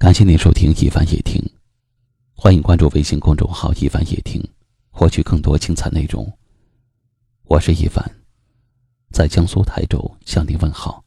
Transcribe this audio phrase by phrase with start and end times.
[0.00, 1.38] 感谢您收听一凡夜听，
[2.34, 4.42] 欢迎关注微信公众号一凡夜听，
[4.90, 6.26] 获取更多精彩内容。
[7.44, 8.02] 我是一凡，
[9.12, 11.04] 在江苏台州向您问好。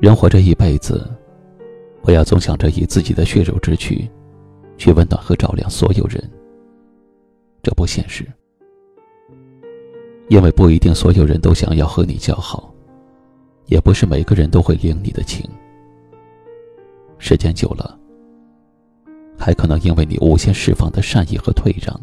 [0.00, 1.06] 人活这一辈子，
[2.00, 4.10] 不要总想着以自己的血肉之躯。
[4.76, 6.22] 去温暖和照亮所有人，
[7.62, 8.26] 这不现实。
[10.28, 12.72] 因为不一定所有人都想要和你交好，
[13.66, 15.48] 也不是每个人都会领你的情。
[17.18, 17.98] 时间久了，
[19.38, 21.98] 还可能因为你无限释放的善意和退让，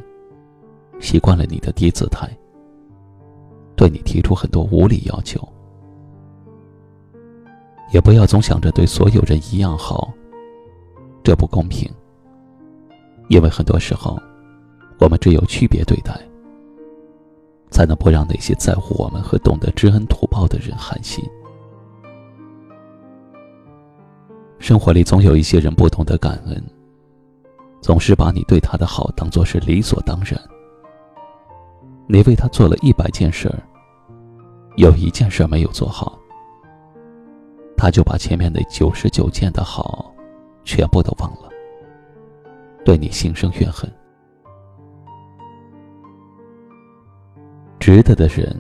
[1.00, 2.30] 习惯了你的低姿态，
[3.76, 5.42] 对你提出很多无理要求。
[7.92, 10.14] 也不要总想着对所有人一样好，
[11.24, 11.92] 这不公平。
[13.32, 14.20] 因为很多时候，
[15.00, 16.14] 我们只有区别对待，
[17.70, 21.24] 才能不让那些在乎我们和懂得知恩图报的人寒心。
[24.60, 26.62] 生活里总有一些人不懂得感恩，
[27.80, 30.38] 总是把你对他的好当做是理所当然。
[32.08, 33.64] 你为他做了一百件事儿，
[34.76, 36.20] 有一件事没有做好，
[37.78, 40.14] 他就把前面那九十九件的好，
[40.66, 41.50] 全部都忘了。
[42.84, 43.90] 对你心生怨恨，
[47.80, 48.60] 值得的人，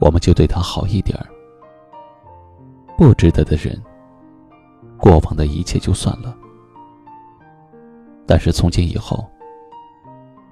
[0.00, 1.24] 我们就对他好一点儿；
[2.96, 3.80] 不值得的人，
[4.98, 6.36] 过往的一切就算了。
[8.26, 9.24] 但是从今以后，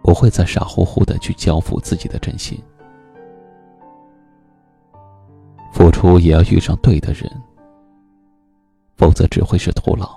[0.03, 2.61] 不会再傻乎乎的去交付自己的真心，
[5.73, 7.31] 付出也要遇上对的人，
[8.97, 10.09] 否则只会是徒劳。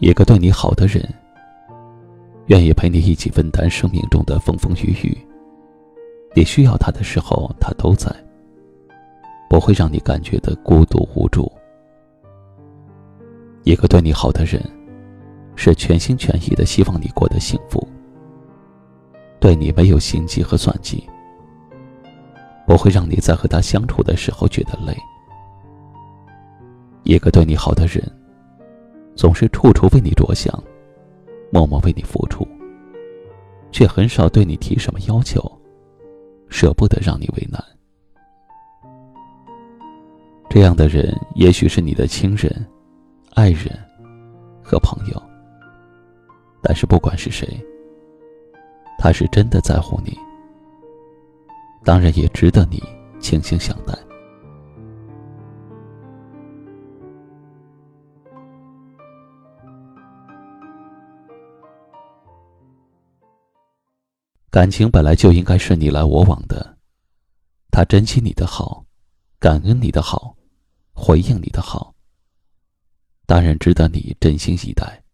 [0.00, 1.06] 一个对你好的人，
[2.46, 5.14] 愿意陪你一起分担生命中的风风雨雨。
[6.34, 8.10] 你需要他的时候，他都在，
[9.50, 11.52] 不会让你感觉的孤独无助。
[13.64, 14.58] 一个对你好的人，
[15.54, 17.86] 是全心全意的希望你过得幸福，
[19.38, 21.06] 对你没有心机和算计，
[22.66, 24.96] 不会让你在和他相处的时候觉得累。
[27.02, 28.02] 一个对你好的人。
[29.20, 30.50] 总是处处为你着想，
[31.52, 32.48] 默默为你付出，
[33.70, 35.38] 却很少对你提什么要求，
[36.48, 37.62] 舍不得让你为难。
[40.48, 42.66] 这样的人，也许是你的亲人、
[43.34, 43.78] 爱人
[44.64, 45.22] 和朋友，
[46.62, 47.46] 但是不管是谁，
[48.98, 50.16] 他是真的在乎你，
[51.84, 52.82] 当然也值得你
[53.20, 53.92] 倾心相待。
[64.50, 66.76] 感情本来就应该是你来我往的，
[67.70, 68.84] 他珍惜你的好，
[69.38, 70.36] 感恩你的好，
[70.92, 71.94] 回应你的好，
[73.26, 75.04] 当然值得你真心以待。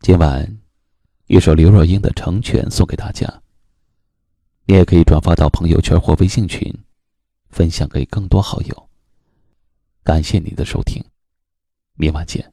[0.00, 0.60] 今晚，
[1.26, 3.42] 一首刘若英的《成全》送给大家。
[4.66, 6.70] 你也可以转发到朋友圈或微信群，
[7.48, 8.88] 分享给更多好友。
[10.04, 11.02] 感谢你的收听，
[11.94, 12.52] 明晚见。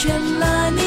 [0.00, 0.79] 成全了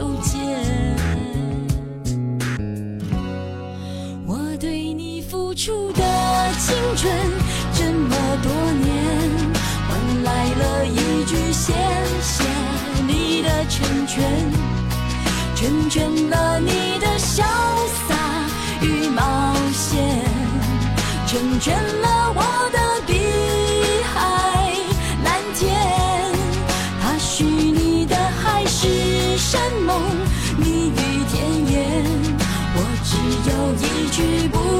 [0.00, 0.38] 纠结。
[4.26, 6.02] 我对你付出的
[6.58, 7.14] 青春
[7.74, 8.50] 这么多
[8.80, 8.88] 年，
[9.86, 11.74] 换来了一句谢
[12.22, 12.42] 谢
[13.06, 14.24] 你的成全，
[15.54, 16.98] 成全了你
[34.10, 34.79] 去不